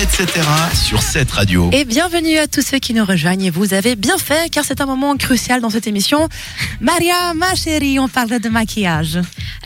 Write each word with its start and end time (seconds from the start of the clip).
etc. 0.00 0.26
sur 0.74 1.02
cette 1.02 1.30
radio. 1.30 1.68
Et 1.72 1.84
bienvenue 1.84 2.38
à 2.38 2.46
tous 2.46 2.62
ceux 2.62 2.78
qui 2.78 2.94
nous 2.94 3.04
rejoignent. 3.04 3.44
Et 3.46 3.50
vous 3.50 3.74
avez 3.74 3.96
bien 3.96 4.16
fait, 4.16 4.50
car 4.50 4.64
c'est 4.64 4.80
un 4.80 4.86
moment 4.86 5.14
crucial 5.16 5.60
dans 5.60 5.68
cette 5.68 5.86
émission. 5.86 6.28
Maria, 6.80 7.34
ma 7.34 7.54
chérie, 7.54 7.98
on 7.98 8.08
parle 8.08 8.40
de 8.40 8.48
maquillage. 8.48 9.18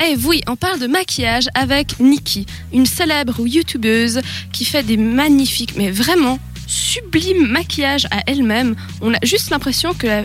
Eh 0.05 0.17
oui, 0.25 0.43
on 0.49 0.57
parle 0.57 0.81
de 0.81 0.87
maquillage 0.89 1.47
avec 1.55 2.01
Nikki, 2.01 2.47
une 2.73 2.87
célèbre 2.87 3.47
youtubeuse 3.47 4.21
qui 4.53 4.65
fait 4.65 4.83
des 4.83 4.97
magnifiques, 4.97 5.75
mais 5.77 5.91
vraiment 5.91 6.39
sublimes 6.67 7.47
maquillages 7.47 8.07
à 8.11 8.23
elle-même. 8.27 8.75
On 9.03 9.15
a 9.15 9.19
juste 9.23 9.51
l'impression 9.51 9.95
que 9.95 10.07
la, 10.07 10.23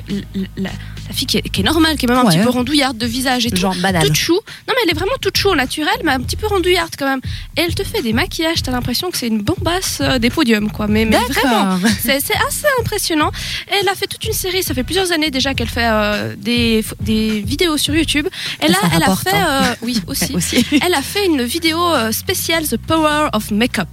la- 0.58 0.70
la- 1.10 1.14
la 1.14 1.16
fille 1.16 1.28
qui 1.28 1.38
est, 1.38 1.42
qui 1.50 1.62
est 1.62 1.64
normale, 1.64 1.98
qui 1.98 2.06
est 2.06 2.10
même 2.10 2.18
un 2.18 2.24
Ouais. 2.24 2.36
petit 2.38 2.44
peu 2.44 2.50
rondouillarde 2.50 2.98
de 2.98 3.06
visage 3.06 3.46
et 3.46 3.50
tout, 3.52 3.58
Genre 3.58 3.76
banal. 3.76 4.04
toute 4.06 4.16
chou. 4.16 4.34
Non 4.34 4.74
mais 4.76 4.82
elle 4.84 4.92
est 4.92 4.94
vraiment 4.94 5.18
toute 5.22 5.38
chou 5.38 5.50
au 5.50 5.56
naturel, 5.56 5.94
mais 6.04 6.12
un 6.12 6.20
petit 6.22 6.36
peu 6.36 6.48
rondouillarde 6.48 6.94
quand 6.98 7.06
même. 7.08 7.22
Et 7.58 7.62
elle 7.62 7.74
te 7.76 7.84
fait 7.84 8.02
des 8.02 8.14
maquillages, 8.14 8.62
t'as 8.64 8.72
l'impression 8.72 9.10
que 9.12 9.18
c'est 9.18 9.28
une 9.28 9.42
bombasse 9.42 10.00
euh, 10.02 10.20
des 10.20 10.30
podiums, 10.30 10.72
quoi. 10.72 10.88
Mais, 10.88 11.06
mais 11.06 11.18
vraiment, 11.18 11.80
c'est 12.02 12.16
assez 12.18 12.68
impressionnant. 12.80 13.32
Et 13.72 13.76
elle 13.82 13.90
a 13.90 13.96
fait 13.96 14.08
toute 14.08 14.24
une 14.26 14.34
série, 14.34 14.64
ça 14.64 14.74
fait 14.74 14.84
plusieurs 14.84 15.12
années 15.12 15.32
déjà 15.32 15.54
qu'elle 15.54 15.68
fait 15.70 15.88
euh, 15.90 16.36
des, 16.38 16.84
des 17.02 17.42
vidéos 17.42 17.78
sur 17.78 17.96
YouTube. 17.96 18.28
Et 18.64 18.68
là, 18.68 18.78
elle 18.96 19.04
a 19.04 19.16
fait, 19.16 19.32
hein. 19.34 19.62
euh, 19.64 19.76
oui 19.82 20.02
aussi, 20.08 20.34
Aussi. 20.36 20.66
elle 20.86 20.94
a 20.94 21.02
fait 21.02 21.26
une 21.26 21.44
vidéo 21.44 21.80
spéciale 22.12 22.68
The 22.68 22.78
Power 22.78 23.30
of 23.34 23.52
Makeup, 23.52 23.88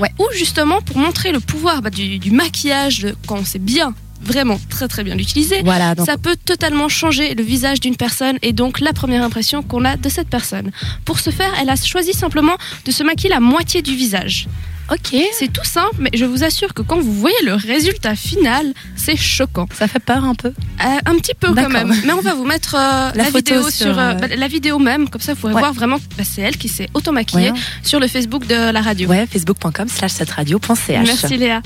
Ouais. 0.00 0.10
où 0.18 0.26
justement 0.34 0.80
pour 0.82 0.98
montrer 0.98 1.32
le 1.32 1.40
pouvoir 1.40 1.82
bah, 1.82 1.90
du, 1.90 2.18
du 2.18 2.30
maquillage 2.30 3.06
quand 3.26 3.36
on 3.38 3.44
sait 3.44 3.58
bien, 3.58 3.94
vraiment 4.22 4.60
très 4.68 4.88
très 4.88 5.02
bien 5.04 5.14
l'utiliser. 5.14 5.62
Voilà, 5.64 5.94
donc 5.94 6.06
Ça 6.06 6.18
peut 6.18 6.36
totalement 6.44 6.88
changer 6.88 7.34
le 7.34 7.42
visage 7.42 7.80
d'une 7.80 7.96
personne 7.96 8.38
et 8.42 8.52
donc 8.52 8.80
la 8.80 8.92
première 8.92 9.22
impression 9.22 9.62
qu'on 9.62 9.84
a 9.84 9.96
de 9.96 10.08
cette 10.08 10.28
personne. 10.28 10.70
Pour 11.04 11.18
ce 11.20 11.30
faire, 11.30 11.52
elle 11.60 11.70
a 11.70 11.76
choisi 11.76 12.12
simplement 12.12 12.56
de 12.84 12.90
se 12.90 13.02
maquiller 13.02 13.30
la 13.30 13.40
moitié 13.40 13.82
du 13.82 13.94
visage. 13.94 14.46
ok. 14.92 15.16
C'est 15.38 15.52
tout 15.52 15.64
simple, 15.64 15.94
mais 15.98 16.10
je 16.14 16.24
vous 16.24 16.42
assure 16.44 16.74
que 16.74 16.82
quand 16.82 16.98
vous 17.00 17.12
voyez 17.12 17.36
le 17.44 17.54
résultat 17.54 18.14
final, 18.16 18.74
c'est 18.96 19.16
choquant. 19.16 19.66
Ça 19.72 19.86
fait 19.88 20.00
peur 20.00 20.24
un 20.24 20.34
peu. 20.34 20.48
Euh, 20.48 20.84
un 21.06 21.14
petit 21.16 21.34
peu 21.34 21.54
quand 21.54 21.68
même. 21.70 21.94
Mais 22.04 22.12
on 22.12 22.20
va 22.20 22.34
vous 22.34 22.44
mettre 22.44 22.74
euh, 22.78 23.10
La 23.14 23.30
vidéo 23.30 23.62
sur, 23.62 23.72
sur, 23.72 23.98
euh, 23.98 24.14
bah, 24.14 24.26
la 24.36 24.48
vidéo 24.48 24.78
même, 24.78 25.08
comme 25.08 25.20
ça 25.20 25.34
vous 25.34 25.40
pourrez 25.40 25.54
Ouais. 25.54 25.60
voir 25.60 25.72
vraiment. 25.72 25.98
bah, 26.18 26.24
c'est 26.24 26.42
elle 26.42 26.56
qui 26.58 26.68
s'est 26.68 26.88
auto-maquillée 26.94 27.52
Ouais, 27.52 27.58
sur 27.84 28.00
le 28.00 28.08
Facebook 28.08 28.46
de 28.46 28.70
la 28.72 28.80
radio. 28.82 29.08
Ouais, 29.08 29.26
facebook.com 29.26 29.88
slash 29.88 30.12
cette 30.12 30.30
radio.ch. 30.30 31.06
Merci 31.06 31.36
Léa. 31.36 31.62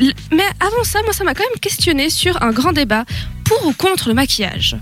Mais 0.00 0.44
avant 0.60 0.84
ça, 0.84 1.02
moi 1.02 1.12
ça 1.12 1.24
m'a 1.24 1.34
quand 1.34 1.44
même 1.48 1.58
questionné 1.60 2.10
sur 2.10 2.42
un 2.42 2.50
grand 2.50 2.72
débat 2.72 3.04
pour 3.44 3.66
ou 3.66 3.72
contre 3.72 4.08
le 4.08 4.14
maquillage? 4.14 4.76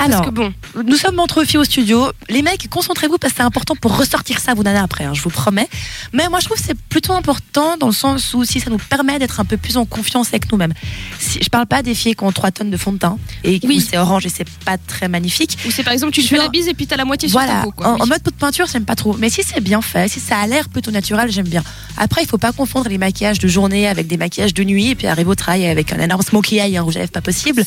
Alors, 0.00 0.20
Parce 0.22 0.26
que 0.30 0.34
bon, 0.34 0.52
nous 0.86 0.96
sommes 0.96 1.18
entre 1.18 1.44
filles 1.44 1.58
au 1.58 1.64
studio. 1.64 2.10
Les 2.28 2.42
mecs, 2.42 2.68
concentrez-vous 2.70 3.18
parce 3.18 3.32
que 3.32 3.38
c'est 3.38 3.42
important 3.44 3.74
pour 3.76 3.96
ressortir 3.96 4.38
ça, 4.38 4.54
vous 4.54 4.62
d'année 4.62 4.78
après, 4.78 5.04
hein, 5.04 5.12
je 5.14 5.22
vous 5.22 5.30
promets. 5.30 5.68
Mais 6.12 6.28
moi, 6.28 6.38
je 6.40 6.46
trouve 6.46 6.56
que 6.58 6.62
c'est 6.64 6.78
plutôt 6.78 7.12
important 7.14 7.76
dans 7.78 7.88
le 7.88 7.92
sens 7.92 8.32
où 8.34 8.44
si 8.44 8.60
ça 8.60 8.70
nous 8.70 8.78
permet 8.78 9.18
d'être 9.18 9.40
un 9.40 9.44
peu 9.44 9.56
plus 9.56 9.76
en 9.76 9.84
confiance 9.84 10.28
avec 10.28 10.50
nous-mêmes. 10.52 10.72
Si, 11.18 11.38
je 11.42 11.48
parle 11.48 11.66
pas 11.66 11.82
des 11.82 11.94
filles 11.94 12.14
qui 12.14 12.24
ont 12.24 12.32
3 12.32 12.50
tonnes 12.52 12.70
de 12.70 12.76
fond 12.76 12.92
de 12.92 12.98
teint 12.98 13.18
et 13.44 13.60
Oui. 13.64 13.84
c'est 13.88 13.98
orange 13.98 14.24
et 14.26 14.28
c'est 14.28 14.48
pas 14.64 14.78
très 14.78 15.08
magnifique. 15.08 15.58
ou 15.66 15.70
c'est 15.70 15.82
par 15.82 15.92
exemple 15.92 16.12
tu 16.12 16.22
te 16.22 16.28
fais 16.28 16.36
la 16.36 16.48
bise 16.48 16.68
et 16.68 16.74
puis 16.74 16.86
t'as 16.86 16.96
la 16.96 17.04
moitié 17.04 17.28
sur 17.28 17.38
ta 17.40 17.46
Voilà, 17.46 17.62
peau. 17.62 17.72
Quoi. 17.72 17.88
en, 17.88 17.94
Oui. 17.94 18.02
en 18.02 18.06
mode 18.06 18.22
pot 18.22 18.30
de 18.30 18.36
peinture, 18.36 18.66
j'aime 18.72 18.84
pas 18.84 18.94
trop. 18.96 19.16
Mais 19.18 19.30
si 19.30 19.42
c'est 19.42 19.60
bien 19.60 19.80
fait, 19.82 20.08
si 20.08 20.20
ça 20.20 20.38
a 20.38 20.46
l'air 20.46 20.68
plutôt 20.68 20.90
naturel, 20.90 21.30
j'aime 21.30 21.48
bien. 21.48 21.62
Après, 21.96 22.22
il 22.22 22.28
faut 22.28 22.38
pas 22.38 22.52
confondre 22.52 22.88
les 22.88 22.98
maquillages 22.98 23.38
de 23.40 23.48
journée 23.48 23.88
avec 23.88 24.06
des 24.06 24.16
maquillages 24.16 24.54
de 24.54 24.62
nuit 24.64 24.88
et 24.90 24.94
puis 24.94 25.06
arriver 25.08 25.30
au 25.30 25.34
travail 25.34 25.66
avec 25.66 25.92
un 25.92 25.98
énorme 25.98 26.22
smokey 26.22 26.56
eye 26.56 26.76
un 26.76 26.82
rouge 26.82 26.96
à 26.96 27.00
lèvres 27.00 27.10
pas 27.12 27.20
possible. 27.20 27.64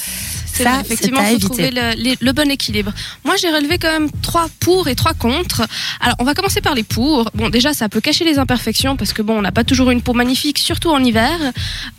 Ça, 0.53 0.63
vrai, 0.63 0.81
effectivement, 0.81 1.19
c'est 1.21 1.25
à 1.27 1.31
il 1.33 1.41
faut 1.41 1.53
éviter. 1.53 1.69
trouver 1.71 1.95
le, 1.95 2.01
les- 2.01 2.17
le 2.21 2.31
bon 2.31 2.49
équilibre. 2.49 2.91
Moi, 3.25 3.35
j'ai 3.35 3.49
relevé 3.49 3.77
quand 3.77 3.91
même 3.91 4.09
trois 4.21 4.47
pour 4.59 4.87
et 4.87 4.95
trois 4.95 5.13
contre. 5.13 5.63
Alors, 5.99 6.15
on 6.19 6.23
va 6.23 6.33
commencer 6.33 6.61
par 6.61 6.75
les 6.75 6.83
pour. 6.83 7.29
Bon, 7.33 7.49
déjà, 7.49 7.73
ça 7.73 7.89
peut 7.89 7.99
cacher 8.01 8.23
les 8.25 8.39
imperfections 8.39 8.95
parce 8.95 9.11
que 9.13 9.21
bon, 9.21 9.37
on 9.39 9.41
n'a 9.41 9.51
pas 9.51 9.63
toujours 9.63 9.89
une 9.91 10.01
peau 10.01 10.13
magnifique, 10.13 10.59
surtout 10.59 10.89
en 10.91 11.03
hiver. 11.03 11.37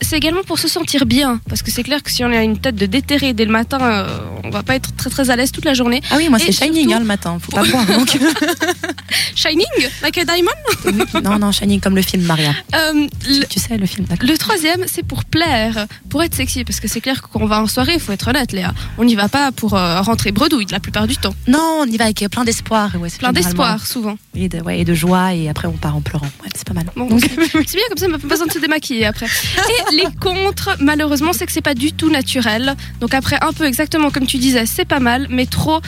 C'est 0.00 0.16
également 0.16 0.42
pour 0.44 0.58
se 0.58 0.68
sentir 0.68 1.06
bien 1.06 1.40
parce 1.48 1.62
que 1.62 1.70
c'est 1.70 1.82
clair 1.82 2.02
que 2.02 2.10
si 2.10 2.24
on 2.24 2.32
a 2.32 2.42
une 2.42 2.58
tête 2.58 2.76
de 2.76 2.86
déterré 2.86 3.32
dès 3.34 3.44
le 3.44 3.52
matin, 3.52 3.78
euh, 3.82 4.18
on 4.44 4.50
va 4.50 4.62
pas 4.62 4.74
être 4.76 4.94
très 4.96 5.10
très 5.10 5.30
à 5.30 5.36
l'aise 5.36 5.52
toute 5.52 5.64
la 5.64 5.74
journée. 5.74 6.00
Ah 6.10 6.14
oui, 6.16 6.28
moi 6.28 6.38
c'est 6.38 6.52
Shining 6.52 6.82
surtout- 6.82 6.94
hein, 6.94 6.98
le 7.00 7.04
matin, 7.06 7.38
faut 7.40 7.52
pas 7.52 7.64
boire. 7.70 7.86
Donc... 7.86 8.16
Shining, 9.34 9.66
like 10.02 10.18
a 10.18 10.24
diamond? 10.24 11.22
non, 11.22 11.38
non, 11.38 11.52
Shining 11.52 11.80
comme 11.80 11.96
le 11.96 12.02
film 12.02 12.22
Maria. 12.24 12.52
Euh, 12.74 13.06
le, 13.26 13.44
Tu 13.46 13.58
sais, 13.60 13.76
le 13.76 13.86
film, 13.86 14.06
le 14.20 14.38
troisième, 14.38 14.84
c'est 14.86 15.02
pour 15.02 15.24
plaire, 15.24 15.86
pour 16.08 16.22
être 16.22 16.34
sexy, 16.34 16.64
parce 16.64 16.80
que 16.80 16.88
c'est 16.88 17.00
clair 17.00 17.20
que 17.22 17.28
quand 17.28 17.40
on 17.42 17.46
va 17.46 17.60
en 17.60 17.66
soirée, 17.66 17.94
il 17.94 18.00
faut 18.00 18.12
être 18.12 18.28
honnête, 18.28 18.52
Léa. 18.52 18.72
On 18.98 19.04
n'y 19.04 19.14
va 19.14 19.28
pas 19.28 19.52
pour 19.52 19.74
euh, 19.74 19.96
rentrer 20.12 20.30
bredouille 20.30 20.66
la 20.70 20.78
plupart 20.80 21.06
du 21.06 21.16
temps. 21.16 21.34
Non, 21.48 21.78
on 21.80 21.86
y 21.86 21.96
va 21.96 22.04
avec 22.04 22.22
plein 22.30 22.44
d'espoir. 22.44 22.90
Ouais, 23.00 23.08
Plein 23.18 23.32
d'espoir, 23.32 23.86
souvent. 23.86 24.16
Et 24.34 24.48
de, 24.48 24.60
ouais, 24.60 24.80
et 24.80 24.84
de 24.84 24.92
joie, 24.94 25.32
et 25.34 25.48
après 25.48 25.66
on 25.68 25.72
part 25.72 25.96
en 25.96 26.02
pleurant. 26.02 26.26
Ouais, 26.42 26.50
c'est 26.54 26.66
pas 26.66 26.74
mal. 26.74 26.84
Bon, 26.96 27.08
c'est 27.18 27.28
c'est 27.66 27.76
bien 27.76 27.86
comme 27.88 27.96
ça, 27.98 28.06
on 28.06 28.10
n'a 28.10 28.18
pas 28.18 28.28
besoin 28.28 28.46
de 28.46 28.52
se 28.52 28.58
démaquiller 28.58 29.06
après. 29.06 29.26
Et 29.26 29.94
les 29.96 30.06
contres, 30.20 30.76
malheureusement, 30.80 31.32
c'est 31.32 31.46
que 31.46 31.52
c'est 31.52 31.62
pas 31.62 31.74
du 31.74 31.92
tout 31.92 32.10
naturel. 32.10 32.76
Donc 33.00 33.14
après, 33.14 33.38
un 33.40 33.52
peu 33.52 33.64
exactement 33.64 34.10
comme 34.10 34.26
tu 34.26 34.36
disais, 34.38 34.66
c'est 34.66 34.84
pas 34.84 35.00
mal, 35.00 35.26
mais 35.30 35.46
trop, 35.46 35.80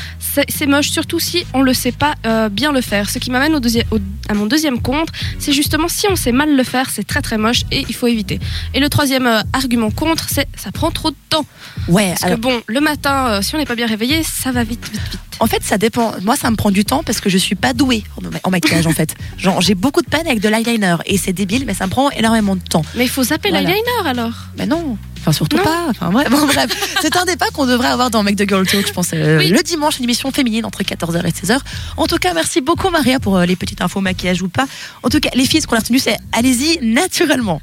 c'est 0.48 0.66
moche, 0.66 0.88
surtout 0.90 1.20
si 1.20 1.44
on 1.52 1.60
le 1.62 1.74
sait 1.74 1.92
pas 1.92 2.14
euh, 2.26 2.48
bien 2.48 2.72
le 2.72 2.80
faire. 2.80 3.10
Ce 3.10 3.18
qui 3.18 3.30
m'amène 3.30 3.54
au 3.54 3.60
au- 3.94 3.98
à 4.28 4.34
mon 4.34 4.46
deuxième 4.46 4.80
contre, 4.80 5.12
c'est 5.38 5.52
justement 5.52 5.88
si 5.88 6.06
on 6.10 6.16
sait 6.16 6.32
mal 6.32 6.56
le 6.56 6.64
faire, 6.64 6.88
c'est 6.90 7.06
très 7.06 7.20
très 7.22 7.36
moche 7.38 7.62
et 7.70 7.84
il 7.88 7.94
faut 7.94 8.06
éviter. 8.06 8.40
Et 8.72 8.80
le 8.80 8.88
troisième 8.88 9.26
euh, 9.26 9.40
argument 9.52 9.90
contre, 9.90 10.26
c'est 10.30 10.46
ça 10.56 10.70
prend 10.72 10.90
trop 10.90 11.10
de 11.10 11.16
temps. 11.28 11.44
Ouais, 11.88 12.10
Parce 12.10 12.24
alors, 12.24 12.36
que 12.36 12.42
bon, 12.42 12.60
le 12.66 12.80
matin, 12.80 13.26
euh, 13.28 13.42
si 13.42 13.54
on 13.54 13.58
n'est 13.58 13.66
pas 13.66 13.74
bien 13.74 13.86
réveillé, 13.86 14.13
ça 14.22 14.52
va 14.52 14.62
vite, 14.64 14.84
vite, 14.92 15.00
vite. 15.10 15.20
en 15.40 15.46
fait, 15.46 15.62
ça 15.62 15.78
dépend. 15.78 16.12
Moi, 16.22 16.36
ça 16.36 16.50
me 16.50 16.56
prend 16.56 16.70
du 16.70 16.84
temps 16.84 17.02
parce 17.04 17.20
que 17.20 17.28
je 17.28 17.38
suis 17.38 17.54
pas 17.54 17.72
douée 17.72 18.04
en, 18.16 18.22
ma- 18.30 18.38
en 18.44 18.50
maquillage, 18.50 18.86
en 18.86 18.92
fait. 18.92 19.14
Genre, 19.38 19.60
j'ai 19.60 19.74
beaucoup 19.74 20.02
de 20.02 20.08
peine 20.08 20.26
avec 20.26 20.40
de 20.40 20.48
l'eyeliner 20.48 20.96
et 21.06 21.18
c'est 21.18 21.32
débile, 21.32 21.64
mais 21.66 21.74
ça 21.74 21.86
me 21.86 21.90
prend 21.90 22.10
énormément 22.10 22.54
de 22.56 22.62
temps. 22.62 22.84
Mais 22.94 23.04
il 23.04 23.10
faut 23.10 23.24
zapper 23.24 23.50
Voilà. 23.50 23.68
l'eyeliner 23.68 23.90
alors. 24.08 24.32
Mais 24.58 24.66
non. 24.66 24.96
Enfin, 25.20 25.32
surtout 25.32 25.56
Non. 25.56 25.62
pas. 25.64 25.86
Enfin, 25.88 26.10
bref, 26.10 26.28
bon, 26.30 26.44
bref. 26.46 26.96
C'est 27.00 27.16
un 27.16 27.24
débat 27.24 27.46
qu'on 27.54 27.64
devrait 27.64 27.88
avoir 27.88 28.10
dans 28.10 28.22
Make 28.22 28.36
the 28.36 28.46
Girl 28.46 28.66
Talk, 28.66 28.86
je 28.86 28.92
pense, 28.92 29.08
euh, 29.14 29.38
Oui. 29.38 29.48
le 29.48 29.62
dimanche, 29.62 29.96
une 29.98 30.04
émission 30.04 30.30
féminine 30.30 30.66
entre 30.66 30.82
14h 30.82 31.24
et 31.26 31.30
16h. 31.30 31.58
En 31.96 32.06
tout 32.06 32.18
cas, 32.18 32.34
merci 32.34 32.60
beaucoup, 32.60 32.90
Maria, 32.90 33.18
pour 33.20 33.38
euh, 33.38 33.46
les 33.46 33.56
petites 33.56 33.80
infos 33.80 34.02
maquillage 34.02 34.42
ou 34.42 34.48
pas. 34.48 34.66
En 35.02 35.08
tout 35.08 35.20
cas, 35.20 35.30
les 35.34 35.46
filles, 35.46 35.62
ce 35.62 35.66
qu'on 35.66 35.76
a 35.76 35.78
retenu, 35.78 35.98
c'est 35.98 36.18
allez-y 36.32 36.78
naturellement. 36.84 37.52